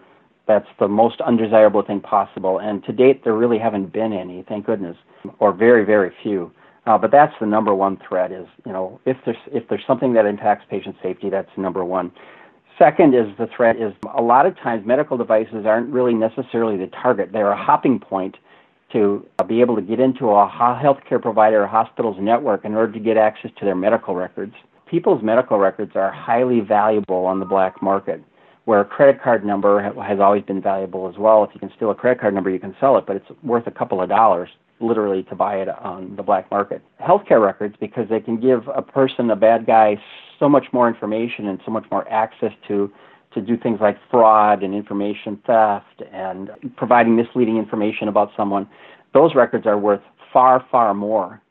that's 0.47 0.67
the 0.79 0.87
most 0.87 1.21
undesirable 1.21 1.83
thing 1.83 2.01
possible. 2.01 2.59
And 2.59 2.83
to 2.85 2.93
date, 2.93 3.23
there 3.23 3.33
really 3.33 3.57
haven't 3.57 3.91
been 3.91 4.13
any, 4.13 4.43
thank 4.47 4.65
goodness, 4.65 4.97
or 5.39 5.53
very, 5.53 5.85
very 5.85 6.13
few. 6.21 6.51
Uh, 6.85 6.97
but 6.97 7.11
that's 7.11 7.33
the 7.39 7.45
number 7.45 7.73
one 7.73 7.97
threat. 8.07 8.31
Is 8.31 8.47
you 8.65 8.73
know 8.73 8.99
if 9.05 9.15
there's 9.25 9.37
if 9.53 9.63
there's 9.69 9.83
something 9.87 10.13
that 10.13 10.25
impacts 10.25 10.65
patient 10.69 10.95
safety, 11.01 11.29
that's 11.29 11.49
number 11.57 11.85
one. 11.85 12.11
Second 12.79 13.13
is 13.13 13.27
the 13.37 13.47
threat 13.55 13.75
is 13.77 13.93
a 14.15 14.21
lot 14.21 14.45
of 14.45 14.57
times 14.57 14.85
medical 14.85 15.17
devices 15.17 15.65
aren't 15.65 15.89
really 15.89 16.13
necessarily 16.13 16.77
the 16.77 16.87
target. 16.87 17.31
They're 17.31 17.51
a 17.51 17.63
hopping 17.63 17.99
point 17.99 18.37
to 18.91 19.25
uh, 19.39 19.43
be 19.43 19.61
able 19.61 19.75
to 19.75 19.81
get 19.81 19.99
into 19.99 20.29
a 20.29 20.47
healthcare 20.47 21.21
provider 21.21 21.63
or 21.63 21.67
hospital's 21.67 22.17
network 22.19 22.65
in 22.65 22.73
order 22.75 22.91
to 22.93 22.99
get 22.99 23.17
access 23.17 23.51
to 23.59 23.65
their 23.65 23.75
medical 23.75 24.15
records. 24.15 24.53
People's 24.87 25.23
medical 25.23 25.57
records 25.57 25.95
are 25.95 26.11
highly 26.11 26.59
valuable 26.59 27.25
on 27.25 27.39
the 27.39 27.45
black 27.45 27.81
market, 27.81 28.23
where 28.65 28.81
a 28.81 28.85
credit 28.85 29.21
card 29.21 29.45
number 29.45 29.81
has 29.81 30.19
always 30.19 30.43
been 30.43 30.61
valuable 30.61 31.09
as 31.09 31.17
well. 31.17 31.43
If 31.43 31.51
you 31.53 31.59
can 31.59 31.71
steal 31.75 31.89
a 31.91 31.95
credit 31.95 32.21
card 32.21 32.33
number, 32.33 32.49
you 32.49 32.59
can 32.59 32.75
sell 32.79 32.97
it, 32.97 33.05
but 33.05 33.15
it's 33.15 33.25
worth 33.41 33.67
a 33.67 33.71
couple 33.71 34.01
of 34.01 34.09
dollars 34.09 34.49
literally 34.79 35.23
to 35.23 35.35
buy 35.35 35.57
it 35.57 35.69
on 35.69 36.15
the 36.15 36.23
black 36.23 36.51
market. 36.51 36.81
Healthcare 37.01 37.43
records, 37.43 37.75
because 37.79 38.07
they 38.09 38.19
can 38.19 38.39
give 38.39 38.67
a 38.67 38.81
person, 38.81 39.29
a 39.31 39.35
bad 39.35 39.65
guy, 39.65 39.99
so 40.39 40.49
much 40.49 40.65
more 40.73 40.87
information 40.87 41.47
and 41.47 41.59
so 41.65 41.71
much 41.71 41.85
more 41.91 42.07
access 42.09 42.51
to 42.67 42.91
to 43.33 43.41
do 43.41 43.57
things 43.57 43.79
like 43.81 43.97
fraud 44.11 44.61
and 44.61 44.75
information 44.75 45.41
theft 45.47 46.03
and 46.11 46.51
providing 46.77 47.15
misleading 47.15 47.57
information 47.57 48.07
about 48.07 48.29
someone. 48.37 48.69
Those 49.13 49.33
records 49.33 49.65
are 49.65 49.77
worth 49.77 50.01
far, 50.31 50.63
far 50.71 50.93
more. 50.93 51.41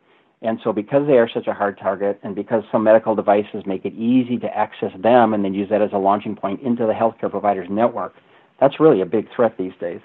And 0.42 0.58
so, 0.64 0.72
because 0.72 1.06
they 1.06 1.18
are 1.18 1.28
such 1.32 1.46
a 1.46 1.52
hard 1.52 1.78
target, 1.78 2.18
and 2.24 2.34
because 2.34 2.64
some 2.72 2.82
medical 2.82 3.14
devices 3.14 3.62
make 3.64 3.84
it 3.84 3.94
easy 3.94 4.38
to 4.38 4.56
access 4.56 4.90
them 5.00 5.34
and 5.34 5.44
then 5.44 5.54
use 5.54 5.68
that 5.70 5.80
as 5.80 5.90
a 5.92 5.98
launching 5.98 6.34
point 6.34 6.60
into 6.62 6.84
the 6.84 6.92
healthcare 6.92 7.30
provider's 7.30 7.68
network, 7.70 8.14
that's 8.60 8.80
really 8.80 9.00
a 9.00 9.06
big 9.06 9.28
threat 9.34 9.56
these 9.56 9.72
days. 9.80 10.00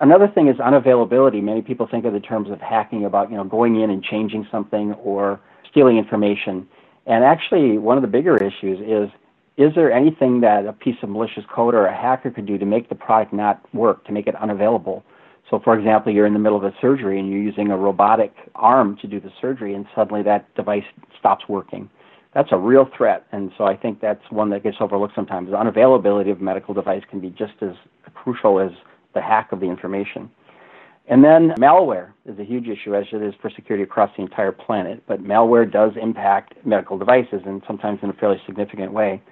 Another 0.00 0.26
thing 0.26 0.48
is 0.48 0.56
unavailability. 0.56 1.40
Many 1.40 1.62
people 1.62 1.86
think 1.88 2.04
of 2.04 2.12
the 2.12 2.20
terms 2.20 2.50
of 2.50 2.60
hacking 2.60 3.04
about 3.04 3.30
you 3.30 3.36
know 3.36 3.44
going 3.44 3.80
in 3.80 3.90
and 3.90 4.02
changing 4.02 4.46
something 4.50 4.92
or 4.94 5.40
stealing 5.70 5.98
information. 5.98 6.68
And 7.06 7.24
actually, 7.24 7.78
one 7.78 7.96
of 7.96 8.02
the 8.02 8.08
bigger 8.08 8.36
issues 8.36 8.80
is 8.80 9.10
is 9.56 9.74
there 9.74 9.90
anything 9.90 10.40
that 10.42 10.66
a 10.66 10.72
piece 10.72 10.96
of 11.02 11.08
malicious 11.08 11.44
code 11.50 11.74
or 11.74 11.86
a 11.86 11.96
hacker 11.96 12.30
could 12.30 12.44
do 12.44 12.58
to 12.58 12.66
make 12.66 12.90
the 12.90 12.94
product 12.94 13.32
not 13.32 13.62
work, 13.74 14.04
to 14.04 14.12
make 14.12 14.26
it 14.26 14.36
unavailable? 14.36 15.02
So, 15.48 15.60
for 15.60 15.78
example, 15.78 16.12
you're 16.12 16.26
in 16.26 16.34
the 16.34 16.38
middle 16.38 16.58
of 16.58 16.64
a 16.64 16.74
surgery 16.80 17.18
and 17.18 17.30
you're 17.30 17.40
using 17.40 17.70
a 17.70 17.76
robotic 17.76 18.34
arm 18.54 18.98
to 19.00 19.06
do 19.06 19.18
the 19.18 19.30
surgery, 19.40 19.74
and 19.74 19.86
suddenly 19.94 20.22
that 20.24 20.52
device 20.56 20.84
stops 21.18 21.48
working. 21.48 21.88
That's 22.34 22.50
a 22.52 22.58
real 22.58 22.90
threat, 22.96 23.26
and 23.32 23.50
so 23.56 23.64
I 23.64 23.76
think 23.76 24.00
that's 24.00 24.20
one 24.30 24.50
that 24.50 24.62
gets 24.62 24.76
overlooked 24.80 25.14
sometimes. 25.14 25.50
The 25.50 25.56
unavailability 25.56 26.30
of 26.30 26.40
a 26.40 26.44
medical 26.44 26.74
device 26.74 27.02
can 27.08 27.20
be 27.20 27.30
just 27.30 27.54
as 27.62 27.70
crucial 28.14 28.60
as 28.60 28.72
the 29.14 29.22
hack 29.22 29.52
of 29.52 29.60
the 29.60 29.66
information. 29.66 30.30
And 31.08 31.22
then 31.22 31.50
malware 31.58 32.12
is 32.24 32.38
a 32.38 32.44
huge 32.44 32.66
issue, 32.66 32.94
as 32.94 33.04
it 33.12 33.22
is 33.22 33.34
for 33.40 33.48
security 33.50 33.84
across 33.84 34.10
the 34.16 34.22
entire 34.22 34.50
planet. 34.50 35.02
But 35.06 35.22
malware 35.22 35.70
does 35.70 35.92
impact 36.00 36.54
medical 36.64 36.98
devices, 36.98 37.42
and 37.46 37.62
sometimes 37.66 38.00
in 38.02 38.10
a 38.10 38.12
fairly 38.14 38.40
significant 38.44 38.92
way. 38.92 39.22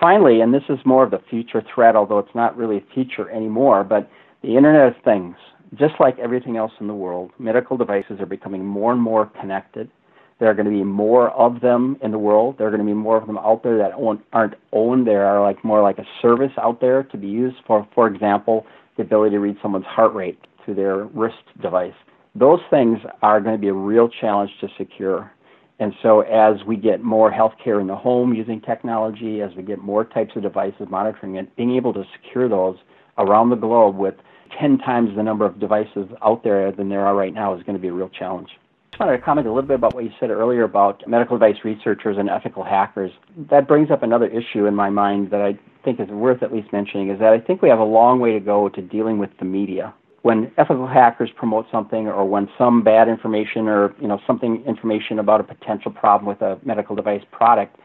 Finally, 0.00 0.40
and 0.42 0.54
this 0.54 0.62
is 0.68 0.78
more 0.84 1.02
of 1.02 1.12
a 1.12 1.18
future 1.28 1.62
threat, 1.74 1.96
although 1.96 2.20
it's 2.20 2.34
not 2.34 2.56
really 2.56 2.76
a 2.76 2.94
feature 2.94 3.28
anymore, 3.30 3.82
but 3.82 4.08
the 4.42 4.56
Internet 4.56 4.96
of 4.96 5.02
Things. 5.04 5.34
just 5.74 5.94
like 6.00 6.18
everything 6.18 6.56
else 6.56 6.72
in 6.80 6.86
the 6.86 6.94
world, 6.94 7.30
medical 7.38 7.76
devices 7.76 8.20
are 8.20 8.26
becoming 8.26 8.64
more 8.64 8.90
and 8.92 9.02
more 9.02 9.26
connected. 9.38 9.90
There 10.38 10.48
are 10.48 10.54
going 10.54 10.66
to 10.66 10.72
be 10.72 10.84
more 10.84 11.30
of 11.30 11.60
them 11.60 11.98
in 12.00 12.10
the 12.10 12.18
world. 12.18 12.56
There 12.56 12.66
are 12.66 12.70
going 12.70 12.80
to 12.80 12.86
be 12.86 12.94
more 12.94 13.18
of 13.18 13.26
them 13.26 13.36
out 13.38 13.62
there 13.62 13.76
that 13.76 13.92
aren't 14.32 14.54
owned. 14.72 15.06
There 15.06 15.26
are 15.26 15.42
like 15.42 15.62
more 15.64 15.82
like 15.82 15.98
a 15.98 16.06
service 16.22 16.52
out 16.56 16.80
there 16.80 17.02
to 17.02 17.16
be 17.18 17.26
used 17.26 17.56
for, 17.66 17.86
for 17.94 18.06
example, 18.06 18.64
the 18.96 19.02
ability 19.02 19.32
to 19.32 19.40
read 19.40 19.56
someone's 19.60 19.84
heart 19.84 20.14
rate 20.14 20.38
their 20.74 21.04
wrist 21.04 21.42
device. 21.60 21.94
Those 22.34 22.60
things 22.70 22.98
are 23.22 23.40
going 23.40 23.54
to 23.54 23.60
be 23.60 23.68
a 23.68 23.74
real 23.74 24.08
challenge 24.08 24.50
to 24.60 24.68
secure. 24.76 25.32
And 25.80 25.92
so, 26.02 26.22
as 26.22 26.64
we 26.66 26.76
get 26.76 27.02
more 27.02 27.30
healthcare 27.30 27.80
in 27.80 27.86
the 27.86 27.96
home 27.96 28.34
using 28.34 28.60
technology, 28.60 29.42
as 29.42 29.50
we 29.56 29.62
get 29.62 29.78
more 29.78 30.04
types 30.04 30.32
of 30.34 30.42
devices 30.42 30.88
monitoring 30.90 31.36
it, 31.36 31.54
being 31.56 31.76
able 31.76 31.92
to 31.94 32.04
secure 32.20 32.48
those 32.48 32.76
around 33.16 33.50
the 33.50 33.56
globe 33.56 33.96
with 33.96 34.14
10 34.60 34.78
times 34.78 35.10
the 35.16 35.22
number 35.22 35.44
of 35.44 35.60
devices 35.60 36.08
out 36.24 36.42
there 36.42 36.72
than 36.72 36.88
there 36.88 37.06
are 37.06 37.14
right 37.14 37.34
now 37.34 37.54
is 37.54 37.62
going 37.62 37.76
to 37.76 37.82
be 37.82 37.88
a 37.88 37.92
real 37.92 38.08
challenge. 38.08 38.48
I 38.52 38.90
just 38.90 39.00
wanted 39.00 39.18
to 39.18 39.22
comment 39.22 39.46
a 39.46 39.52
little 39.52 39.68
bit 39.68 39.74
about 39.74 39.94
what 39.94 40.02
you 40.02 40.10
said 40.18 40.30
earlier 40.30 40.64
about 40.64 41.06
medical 41.06 41.38
device 41.38 41.62
researchers 41.64 42.16
and 42.18 42.28
ethical 42.28 42.64
hackers. 42.64 43.12
That 43.50 43.68
brings 43.68 43.90
up 43.90 44.02
another 44.02 44.26
issue 44.26 44.66
in 44.66 44.74
my 44.74 44.90
mind 44.90 45.30
that 45.30 45.40
I 45.40 45.58
think 45.84 46.00
is 46.00 46.08
worth 46.08 46.42
at 46.42 46.52
least 46.52 46.72
mentioning 46.72 47.10
is 47.10 47.20
that 47.20 47.32
I 47.32 47.38
think 47.38 47.62
we 47.62 47.68
have 47.68 47.78
a 47.78 47.84
long 47.84 48.18
way 48.18 48.32
to 48.32 48.40
go 48.40 48.68
to 48.68 48.82
dealing 48.82 49.18
with 49.18 49.30
the 49.38 49.44
media 49.44 49.94
when 50.28 50.52
ethical 50.58 50.86
hackers 50.86 51.30
promote 51.34 51.64
something 51.72 52.06
or 52.06 52.22
when 52.22 52.50
some 52.58 52.82
bad 52.82 53.08
information 53.08 53.66
or 53.66 53.94
you 53.98 54.06
know 54.06 54.20
something 54.26 54.62
information 54.66 55.18
about 55.18 55.40
a 55.40 55.42
potential 55.42 55.90
problem 55.90 56.28
with 56.28 56.42
a 56.42 56.58
medical 56.66 56.94
device 56.94 57.22
product 57.32 57.76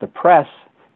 the 0.00 0.06
press 0.06 0.46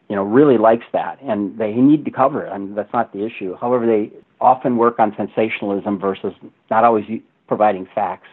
you 0.09 0.15
know 0.15 0.23
really 0.23 0.57
likes 0.57 0.87
that 0.93 1.21
and 1.21 1.59
they 1.59 1.73
need 1.73 2.05
to 2.05 2.09
cover 2.09 2.43
it 2.43 2.49
I 2.49 2.57
mean, 2.57 2.73
that's 2.73 2.91
not 2.91 3.13
the 3.13 3.23
issue. 3.23 3.55
However 3.61 3.85
they 3.85 4.11
often 4.41 4.77
work 4.77 4.97
on 4.97 5.13
sensationalism 5.15 5.99
versus 5.99 6.33
not 6.71 6.83
always 6.83 7.05
providing 7.47 7.87
facts. 7.93 8.27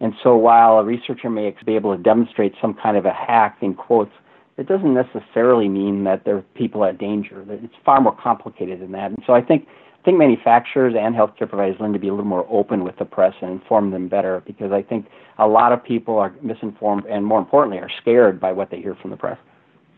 And 0.00 0.14
so 0.22 0.34
while 0.34 0.78
a 0.78 0.84
researcher 0.84 1.28
may 1.28 1.54
be 1.66 1.76
able 1.76 1.94
to 1.94 2.02
demonstrate 2.02 2.54
some 2.58 2.72
kind 2.72 2.96
of 2.96 3.04
a 3.04 3.12
hack 3.12 3.58
in 3.60 3.74
quotes 3.74 4.12
it 4.56 4.66
doesn't 4.66 4.94
necessarily 4.94 5.68
mean 5.68 6.04
that 6.04 6.24
there 6.24 6.38
are 6.38 6.44
people 6.54 6.86
at 6.86 6.96
danger. 6.96 7.44
It's 7.50 7.74
far 7.84 8.00
more 8.00 8.16
complicated 8.16 8.80
than 8.80 8.92
that. 8.92 9.10
And 9.10 9.22
so 9.26 9.34
i 9.34 9.42
think 9.42 9.68
think 10.08 10.18
manufacturers 10.18 10.94
and 10.98 11.14
healthcare 11.14 11.46
providers 11.46 11.76
learn 11.80 11.92
to 11.92 11.98
be 11.98 12.08
a 12.08 12.10
little 12.10 12.24
more 12.24 12.46
open 12.48 12.82
with 12.82 12.96
the 12.96 13.04
press 13.04 13.34
and 13.42 13.50
inform 13.50 13.90
them 13.90 14.08
better 14.08 14.42
because 14.46 14.72
I 14.72 14.80
think 14.80 15.04
a 15.36 15.46
lot 15.46 15.70
of 15.70 15.84
people 15.84 16.16
are 16.16 16.34
misinformed 16.40 17.04
and, 17.04 17.26
more 17.26 17.38
importantly, 17.38 17.78
are 17.78 17.90
scared 18.00 18.40
by 18.40 18.52
what 18.52 18.70
they 18.70 18.80
hear 18.80 18.94
from 18.94 19.10
the 19.10 19.18
press. 19.18 19.36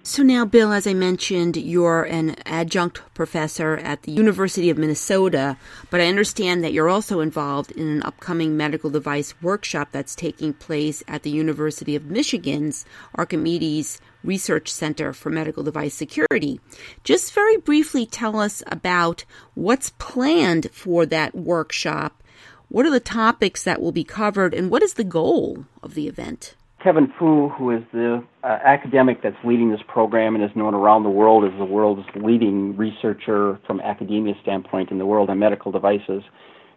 So 0.02 0.22
now, 0.22 0.46
Bill, 0.46 0.72
as 0.72 0.86
I 0.86 0.94
mentioned, 0.94 1.58
you're 1.58 2.04
an 2.04 2.34
adjunct 2.46 3.02
professor 3.12 3.76
at 3.76 4.02
the 4.02 4.12
University 4.12 4.70
of 4.70 4.78
Minnesota, 4.78 5.58
but 5.90 6.00
I 6.00 6.06
understand 6.06 6.64
that 6.64 6.72
you're 6.72 6.88
also 6.88 7.20
involved 7.20 7.70
in 7.72 7.86
an 7.86 8.02
upcoming 8.02 8.56
medical 8.56 8.88
device 8.88 9.34
workshop 9.42 9.90
that's 9.92 10.14
taking 10.14 10.54
place 10.54 11.04
at 11.06 11.22
the 11.22 11.30
University 11.30 11.94
of 11.94 12.06
Michigan's 12.06 12.86
Archimedes 13.14 14.00
Research 14.24 14.72
Center 14.72 15.12
for 15.12 15.28
Medical 15.28 15.62
Device 15.62 15.94
Security. 15.94 16.60
Just 17.04 17.34
very 17.34 17.58
briefly 17.58 18.06
tell 18.06 18.40
us 18.40 18.62
about 18.68 19.26
what's 19.54 19.90
planned 19.98 20.70
for 20.72 21.04
that 21.06 21.34
workshop. 21.34 22.22
What 22.68 22.86
are 22.86 22.90
the 22.90 23.00
topics 23.00 23.62
that 23.64 23.82
will 23.82 23.92
be 23.92 24.04
covered, 24.04 24.54
and 24.54 24.70
what 24.70 24.82
is 24.82 24.94
the 24.94 25.04
goal 25.04 25.66
of 25.82 25.94
the 25.94 26.08
event? 26.08 26.56
Kevin 26.82 27.12
Fu, 27.18 27.50
who 27.50 27.70
is 27.70 27.82
the 27.92 28.24
uh, 28.42 28.46
academic 28.46 29.22
that's 29.22 29.36
leading 29.44 29.70
this 29.70 29.80
program 29.86 30.34
and 30.34 30.42
is 30.42 30.50
known 30.56 30.74
around 30.74 31.02
the 31.02 31.10
world 31.10 31.44
as 31.44 31.56
the 31.58 31.64
world's 31.64 32.06
leading 32.16 32.76
researcher 32.76 33.58
from 33.66 33.80
academia 33.80 34.34
standpoint 34.40 34.90
in 34.90 34.98
the 34.98 35.04
world 35.04 35.28
on 35.28 35.38
medical 35.38 35.70
devices. 35.70 36.22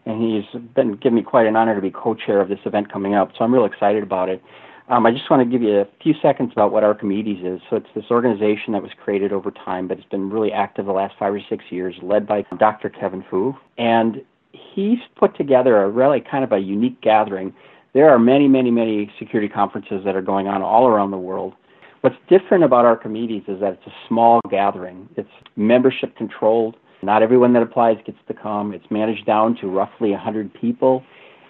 And 0.05 0.22
he's 0.22 0.62
been 0.75 0.98
giving 0.98 1.15
me 1.15 1.24
quite 1.24 1.48
an 1.48 1.55
honor 1.55 1.75
to 1.75 1.81
be 1.81 1.89
co-chair 1.89 2.41
of 2.41 2.50
this 2.50 2.60
event 2.65 2.91
coming 2.91 3.15
up, 3.15 3.31
so 3.38 3.45
I'm 3.45 3.53
real 3.53 3.63
excited 3.63 4.03
about 4.03 4.27
it. 4.27 4.43
Um, 4.89 5.05
I 5.05 5.12
just 5.12 5.29
want 5.29 5.41
to 5.41 5.50
give 5.50 5.62
you 5.62 5.79
a 5.79 5.88
few 6.01 6.13
seconds 6.22 6.51
about 6.51 6.74
what 6.74 6.83
Archimedes 6.83 7.41
is. 7.41 7.62
So 7.69 7.77
it's 7.77 7.88
this 7.95 8.03
organization 8.12 8.74
that 8.74 8.81
was 8.81 8.91
created 9.01 9.31
over 9.31 9.50
time, 9.50 9.88
but 9.88 9.98
it's 9.98 10.10
been 10.10 10.29
really 10.29 10.51
active 10.51 10.86
the 10.86 10.91
last 10.91 11.15
five 11.17 11.33
or 11.33 11.39
six 11.50 11.63
years, 11.69 11.95
led 12.01 12.27
by 12.27 12.43
Dr. 12.60 12.89
Kevin 12.89 13.24
Fu. 13.29 13.55
And 13.77 14.22
he's 14.51 15.00
put 15.15 15.38
together 15.38 15.81
a 15.81 15.89
really 15.89 16.19
kind 16.19 16.43
of 16.43 16.51
a 16.51 16.60
unique 16.60 17.00
gathering 17.00 17.53
there 17.94 18.10
are 18.10 18.20
many, 18.20 18.48
many, 18.48 18.72
many 18.72 19.12
security 19.20 19.48
conferences 19.48 20.02
that 20.06 20.16
are 20.16 20.22
going 20.22 20.48
on 20.48 20.62
all 20.62 20.88
around 20.88 21.12
the 21.12 21.18
world. 21.18 21.54
What's 22.02 22.16
different 22.28 22.64
about 22.64 22.86
Archimedes 22.86 23.44
is 23.48 23.60
that 23.62 23.74
it's 23.74 23.88
a 23.88 23.94
small 24.08 24.42
gathering. 24.50 25.08
It's 25.16 25.30
membership 25.56 26.16
controlled. 26.18 26.76
Not 27.02 27.22
everyone 27.22 27.54
that 27.54 27.64
applies 27.64 27.98
gets 28.06 28.18
to 28.28 28.34
come. 28.34 28.74
It's 28.74 28.86
managed 28.90 29.26
down 29.26 29.56
to 29.62 29.68
roughly 29.68 30.12
100 30.12 30.54
people. 30.54 31.04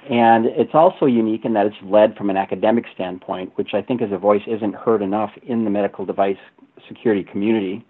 And 0.09 0.47
it's 0.47 0.73
also 0.73 1.05
unique 1.05 1.45
in 1.45 1.53
that 1.53 1.65
it's 1.65 1.75
led 1.83 2.15
from 2.15 2.29
an 2.29 2.37
academic 2.37 2.85
standpoint, 2.93 3.53
which 3.55 3.69
I 3.73 3.81
think 3.81 4.01
as 4.01 4.11
a 4.11 4.17
voice 4.17 4.41
isn't 4.47 4.75
heard 4.75 5.01
enough 5.01 5.31
in 5.43 5.63
the 5.63 5.69
medical 5.69 6.05
device 6.05 6.37
security 6.87 7.23
community. 7.23 7.85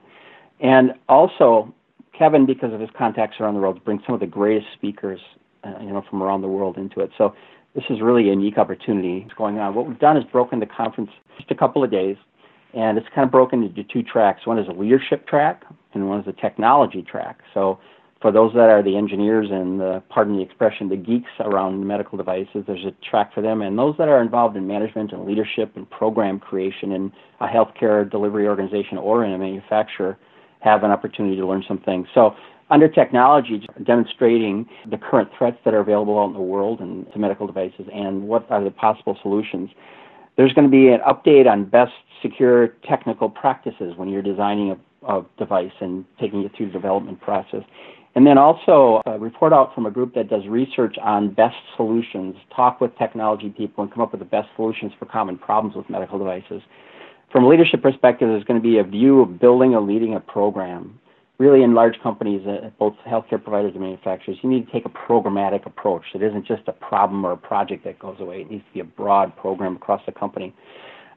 And 0.60 0.94
also, 1.10 1.74
Kevin, 2.18 2.46
because 2.46 2.72
of 2.72 2.80
his 2.80 2.90
contacts 2.96 3.38
around 3.40 3.56
the 3.56 3.62
world, 3.62 3.84
brings 3.84 4.04
some 4.06 4.14
of 4.14 4.22
the 4.22 4.28
greatest 4.28 4.68
speakers, 4.74 5.20
uh, 5.64 5.74
you 5.82 5.92
know, 5.92 6.04
from 6.08 6.22
around 6.22 6.42
the 6.42 6.48
world 6.48 6.78
into 6.78 7.00
it. 7.00 7.10
So 7.18 7.34
this 7.76 7.84
is 7.90 8.02
really 8.02 8.24
a 8.30 8.34
unique 8.34 8.58
opportunity 8.58 9.28
going 9.38 9.58
on. 9.60 9.74
What 9.74 9.88
we've 9.88 10.00
done 10.00 10.18
is 10.18 10.24
broken 10.26 10.60
the 10.60 10.66
conference 10.66 11.10
just 11.38 11.50
a 11.52 11.56
couple 11.56 11.84
of 11.84 11.92
days, 11.92 12.18
and 12.74 12.98
it's 12.98 13.08
kind 13.14 13.26
of 13.26 13.32
broken 13.32 13.64
into 13.64 13.84
two 13.84 14.04
tracks. 14.04 14.46
One 14.46 14.60
is 14.60 14.68
a 14.68 14.72
leadership 14.72 15.28
track, 15.28 15.64
and 15.94 16.08
one 16.08 16.20
is 16.20 16.28
a 16.28 16.34
technology 16.34 17.02
track. 17.02 17.40
So 17.54 17.80
for 18.22 18.32
those 18.32 18.54
that 18.54 18.70
are 18.70 18.82
the 18.82 18.96
engineers 18.96 19.48
and 19.52 19.80
the, 19.80 20.02
pardon 20.10 20.38
the 20.38 20.42
expression, 20.42 20.88
the 20.88 20.96
geeks 20.96 21.30
around 21.40 21.86
medical 21.86 22.18
devices, 22.18 22.64
there's 22.66 22.86
a 22.86 22.94
track 23.10 23.34
for 23.34 23.42
them. 23.42 23.62
And 23.62 23.78
those 23.78 23.96
that 23.98 24.08
are 24.08 24.22
involved 24.22 24.56
in 24.56 24.66
management 24.66 25.12
and 25.12 25.26
leadership 25.26 25.74
and 25.76 25.90
program 25.90 26.40
creation 26.40 26.92
in 26.94 27.12
a 27.42 27.48
healthcare 27.48 28.10
delivery 28.10 28.48
organization 28.48 28.98
or 28.98 29.26
in 29.26 29.34
a 29.34 29.38
manufacturer 29.38 30.18
have 30.62 30.84
an 30.84 30.92
opportunity 30.92 31.36
to 31.36 31.46
learn 31.46 31.64
some 31.68 31.80
things. 31.80 32.08
So 32.14 32.34
under 32.70 32.88
technology, 32.88 33.66
demonstrating 33.84 34.68
the 34.90 34.98
current 34.98 35.30
threats 35.38 35.58
that 35.66 35.74
are 35.74 35.80
available 35.80 36.20
out 36.20 36.28
in 36.28 36.34
the 36.34 36.40
world 36.40 36.80
and 36.80 37.12
to 37.14 37.20
medical 37.20 37.46
devices 37.46 37.88
and 37.94 38.24
what 38.24 38.50
are 38.50 38.64
the 38.64 38.72
possible 38.72 39.18
solutions. 39.22 39.70
There's 40.38 40.54
going 40.54 40.66
to 40.66 40.72
be 40.72 40.88
an 40.88 41.00
update 41.02 41.48
on 41.48 41.66
best 41.66 41.92
secure 42.22 42.70
technical 42.88 43.30
practices 43.30 43.94
when 43.96 44.10
you're 44.10 44.22
designing 44.22 44.72
a, 44.72 45.22
device 45.38 45.74
and 45.82 46.06
taking 46.18 46.44
it 46.44 46.52
through 46.56 46.68
the 46.68 46.72
development 46.72 47.20
process. 47.20 47.62
And 48.16 48.26
then 48.26 48.38
also 48.38 49.02
a 49.06 49.20
report 49.20 49.52
out 49.52 49.76
from 49.76 49.86
a 49.86 49.92
group 49.92 50.14
that 50.16 50.30
does 50.30 50.48
research 50.48 50.96
on 51.02 51.34
best 51.34 51.58
solutions, 51.76 52.36
talk 52.56 52.80
with 52.80 52.98
technology 52.98 53.50
people, 53.50 53.84
and 53.84 53.92
come 53.92 54.02
up 54.02 54.12
with 54.12 54.20
the 54.20 54.26
best 54.26 54.48
solutions 54.56 54.94
for 54.98 55.06
common 55.06 55.38
problems 55.38 55.76
with 55.76 55.90
medical 55.90 56.18
devices. 56.18 56.62
From 57.32 57.44
a 57.44 57.50
leadership 57.50 57.82
perspective, 57.82 58.30
there's 58.30 58.44
going 58.46 58.62
to 58.62 58.64
be 58.64 58.78
a 58.78 58.84
view 58.84 59.22
of 59.22 59.40
building 59.40 59.74
or 59.74 59.82
leading 59.82 60.14
a 60.14 60.20
program 60.20 61.00
really 61.40 61.64
in 61.64 61.74
large 61.74 62.00
companies, 62.02 62.46
uh, 62.48 62.70
both 62.80 62.94
healthcare 63.08 63.42
providers 63.42 63.72
and 63.74 63.82
manufacturers, 63.82 64.38
you 64.42 64.50
need 64.50 64.66
to 64.66 64.72
take 64.72 64.86
a 64.86 64.90
programmatic 64.90 65.66
approach. 65.66 66.04
It 66.14 66.22
isn't 66.22 66.46
just 66.46 66.64
a 66.68 66.72
problem 66.72 67.26
or 67.26 67.32
a 67.32 67.38
project 67.38 67.84
that 67.86 68.00
goes 68.00 68.18
away. 68.20 68.42
It 68.42 68.52
needs 68.52 68.64
to 68.68 68.74
be 68.74 68.80
a 68.80 68.86
broad 68.86 69.36
program 69.36 69.76
across 69.76 70.02
the 70.06 70.12
company. 70.12 70.54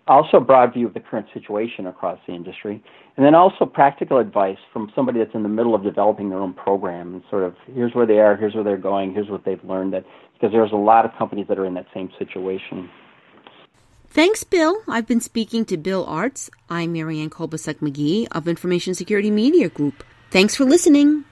Also, 0.08 0.36
a 0.36 0.40
broad 0.40 0.72
view 0.72 0.86
of 0.86 0.94
the 0.94 1.00
current 1.00 1.26
situation 1.34 1.88
across 1.88 2.18
the 2.28 2.32
industry. 2.32 2.82
And 3.16 3.26
then 3.26 3.34
also 3.34 3.66
practical 3.66 4.18
advice 4.18 4.58
from 4.72 4.92
somebody 4.94 5.18
that's 5.18 5.34
in 5.34 5.42
the 5.42 5.48
middle 5.48 5.74
of 5.74 5.82
developing 5.82 6.30
their 6.30 6.38
own 6.38 6.54
program 6.54 7.14
and 7.14 7.22
sort 7.28 7.42
of 7.42 7.56
here's 7.74 7.92
where 7.92 8.06
they 8.06 8.20
are, 8.20 8.36
here's 8.36 8.54
where 8.54 8.62
they're 8.62 8.76
going, 8.76 9.12
here's 9.12 9.28
what 9.28 9.44
they've 9.44 9.62
learned. 9.64 9.92
That 9.92 10.04
because 10.34 10.52
there's 10.52 10.72
a 10.72 10.76
lot 10.76 11.04
of 11.04 11.10
companies 11.18 11.46
that 11.48 11.58
are 11.58 11.64
in 11.64 11.74
that 11.74 11.86
same 11.92 12.10
situation. 12.18 12.88
Thanks, 14.08 14.44
Bill. 14.44 14.82
I've 14.88 15.06
been 15.06 15.20
speaking 15.20 15.64
to 15.66 15.76
Bill 15.76 16.06
Aerts. 16.06 16.48
I'm 16.70 16.92
Marianne 16.92 17.30
Kolbasuk 17.30 17.80
McGee 17.80 18.26
of 18.32 18.48
Information 18.48 18.94
Security 18.94 19.30
Media 19.30 19.68
Group. 19.68 20.02
Thanks 20.30 20.54
for 20.54 20.64
listening. 20.64 21.24